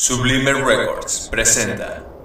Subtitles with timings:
[0.00, 2.17] Sublime Records presenta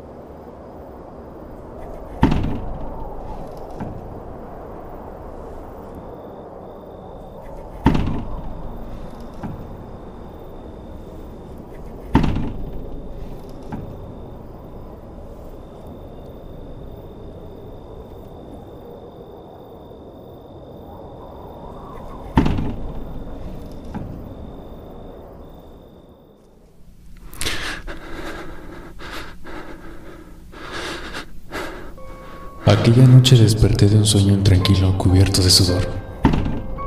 [32.65, 35.85] Aquella noche desperté de un sueño intranquilo cubierto de sudor.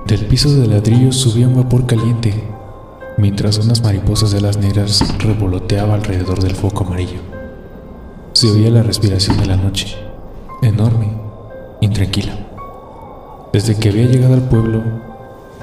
[0.06, 2.32] Del piso de ladrillos subía un vapor caliente,
[3.18, 7.20] mientras unas mariposas de las negras revoloteaban alrededor del foco amarillo.
[8.32, 9.94] Se oía la respiración de la noche,
[10.62, 11.12] enorme,
[11.82, 12.38] intranquila.
[13.52, 14.82] Desde que había llegado al pueblo,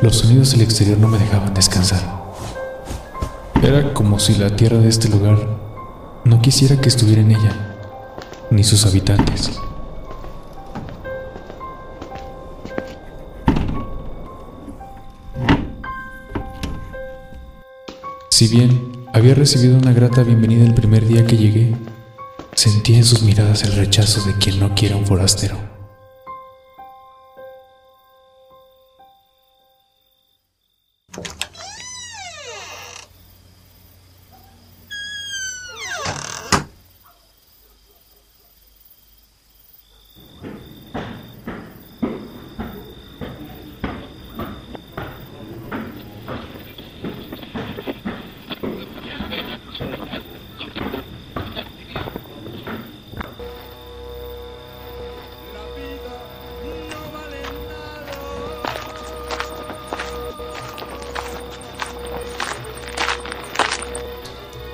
[0.04, 2.22] los sonidos del exterior no me dejaban descansar.
[3.64, 5.40] Era como si la tierra de este lugar
[6.24, 7.76] no quisiera que estuviera en ella,
[8.52, 9.60] ni sus habitantes.
[18.34, 21.76] Si bien había recibido una grata bienvenida el primer día que llegué,
[22.56, 25.73] sentí en sus miradas el rechazo de quien no quiere un forastero.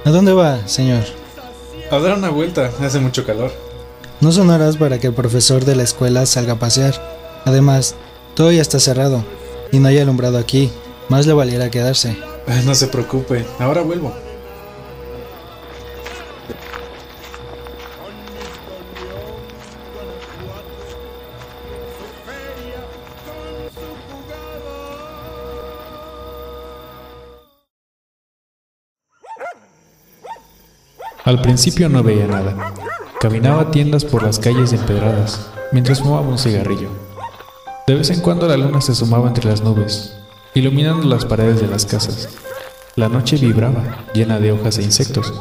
[0.06, 1.04] ¿A dónde va, señor?
[1.92, 3.52] A dar una vuelta, hace mucho calor.
[4.22, 6.94] No son horas para que el profesor de la escuela salga a pasear.
[7.46, 7.96] Además,
[8.36, 9.24] todo ya está cerrado
[9.72, 10.72] y no hay alumbrado aquí.
[11.10, 12.18] Más le valiera quedarse.
[12.66, 14.14] No se preocupe, ahora vuelvo.
[31.26, 32.74] Al principio no veía nada.
[33.20, 36.90] Caminaba tiendas por las calles empedradas, mientras fumaba un cigarrillo.
[37.88, 40.14] De vez en cuando la luna se asomaba entre las nubes,
[40.54, 42.30] iluminando las paredes de las casas.
[42.96, 45.34] La noche vibraba, llena de hojas e insectos.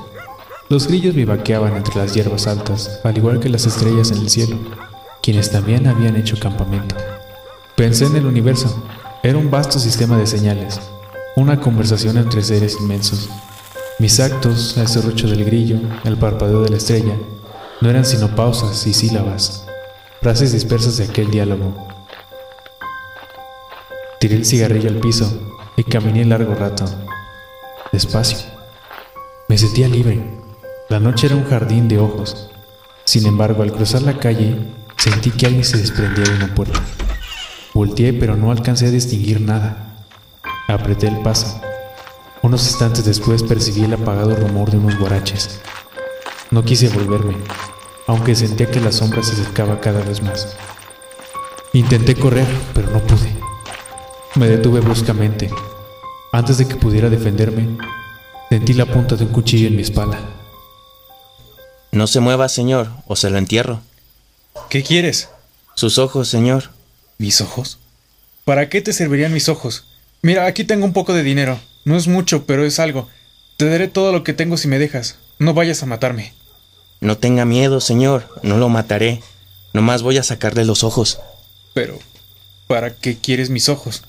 [0.68, 4.56] Los grillos vivaqueaban entre las hierbas altas, al igual que las estrellas en el cielo,
[5.22, 6.96] quienes también habían hecho campamento.
[7.76, 8.84] Pensé en el universo.
[9.22, 10.80] Era un vasto sistema de señales,
[11.36, 13.28] una conversación entre seres inmensos.
[13.98, 17.16] Mis actos, el serrucho del grillo, el parpadeo de la estrella,
[17.80, 19.66] no eran sino pausas y sílabas,
[20.22, 21.88] frases dispersas de aquel diálogo.
[24.20, 26.84] Tiré el cigarrillo al piso y caminé largo rato,
[27.90, 28.38] despacio.
[29.48, 30.22] Me sentía libre.
[30.88, 32.50] La noche era un jardín de ojos.
[33.04, 34.58] Sin embargo, al cruzar la calle,
[34.96, 36.80] sentí que alguien se desprendía de una puerta.
[37.74, 40.04] Volteé, pero no alcancé a distinguir nada.
[40.68, 41.60] Apreté el paso.
[42.42, 45.60] Unos instantes después percibí el apagado rumor de unos guaraches.
[46.50, 47.36] No quise volverme,
[48.06, 50.56] aunque sentía que la sombra se acercaba cada vez más.
[51.72, 53.32] Intenté correr, pero no pude.
[54.36, 55.50] Me detuve bruscamente.
[56.32, 57.76] Antes de que pudiera defenderme,
[58.48, 60.18] sentí la punta de un cuchillo en mi espalda.
[61.90, 63.80] No se mueva, señor, o se lo entierro.
[64.70, 65.28] ¿Qué quieres?
[65.74, 66.70] Sus ojos, señor.
[67.18, 67.78] ¿Mis ojos?
[68.44, 69.86] ¿Para qué te servirían mis ojos?
[70.22, 71.58] Mira, aquí tengo un poco de dinero.
[71.88, 73.08] No es mucho, pero es algo.
[73.56, 75.16] Te daré todo lo que tengo si me dejas.
[75.38, 76.34] No vayas a matarme.
[77.00, 78.28] No tenga miedo, señor.
[78.42, 79.22] No lo mataré.
[79.72, 81.18] Nomás voy a sacarle los ojos.
[81.72, 81.98] Pero,
[82.66, 84.02] ¿para qué quieres mis ojos?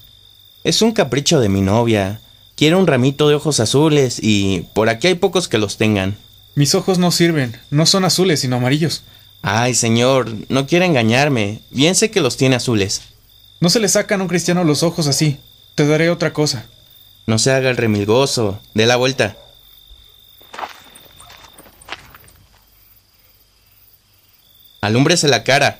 [0.66, 2.20] Es un capricho de mi novia.
[2.58, 6.18] Quiere un ramito de ojos azules y por aquí hay pocos que los tengan.
[6.56, 7.56] Mis ojos no sirven.
[7.70, 9.04] No son azules, sino amarillos.
[9.42, 11.62] Ay, señor, no quiere engañarme.
[11.70, 13.04] Bien sé que los tiene azules.
[13.62, 15.38] No se le sacan a un cristiano los ojos así.
[15.76, 16.66] Te daré otra cosa.
[17.30, 18.60] No se haga el remilgoso.
[18.74, 19.38] Dé la vuelta.
[24.82, 25.80] Alúmbrese la cara.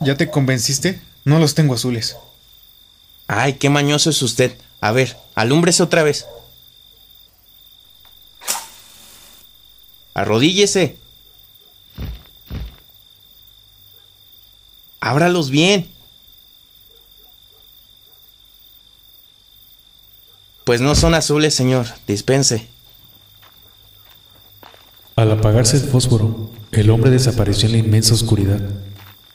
[0.00, 1.00] ¿Ya te convenciste?
[1.24, 2.18] No los tengo azules.
[3.26, 4.54] Ay, qué mañoso es usted.
[4.82, 6.26] A ver, alúmbrese otra vez.
[10.12, 10.98] Arrodíllese.
[15.02, 15.88] ábralos bien.
[20.64, 22.68] Pues no son azules, señor, dispense.
[25.16, 28.60] Al apagarse el fósforo, el hombre desapareció en la inmensa oscuridad.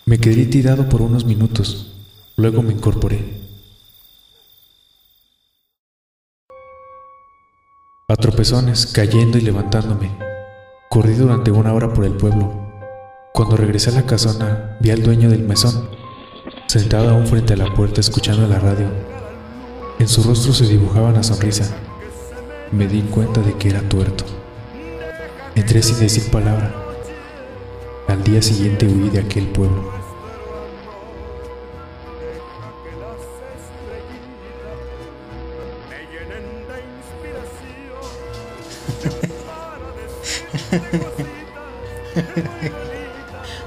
[0.06, 1.92] Me quedé tirado por unos minutos,
[2.38, 3.42] luego me incorporé.
[8.08, 10.18] A tropezones, cayendo y levantándome,
[10.90, 12.67] corrí durante una hora por el pueblo
[13.38, 15.92] cuando regresé a la casona, vi al dueño del mesón,
[16.66, 18.88] sentado aún frente a la puerta escuchando la radio.
[20.00, 21.78] En su rostro se dibujaba una sonrisa.
[22.72, 24.26] Me di cuenta de que era tuerto.
[25.54, 26.74] Entré sin decir palabra.
[28.08, 29.92] Al día siguiente huí de aquel pueblo.